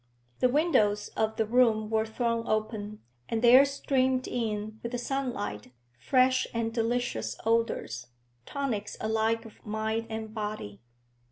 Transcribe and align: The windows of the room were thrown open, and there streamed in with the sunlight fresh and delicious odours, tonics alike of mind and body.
The 0.39 0.49
windows 0.49 1.09
of 1.09 1.35
the 1.35 1.45
room 1.45 1.91
were 1.91 2.07
thrown 2.07 2.47
open, 2.47 3.03
and 3.29 3.43
there 3.43 3.65
streamed 3.65 4.27
in 4.27 4.79
with 4.81 4.93
the 4.93 4.97
sunlight 4.97 5.71
fresh 5.95 6.47
and 6.55 6.73
delicious 6.73 7.37
odours, 7.45 8.07
tonics 8.47 8.97
alike 8.99 9.45
of 9.45 9.63
mind 9.63 10.07
and 10.09 10.33
body. 10.33 10.81